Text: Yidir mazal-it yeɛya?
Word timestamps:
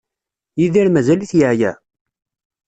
Yidir 0.59 0.87
mazal-it 0.93 1.31
yeɛya? 1.39 1.71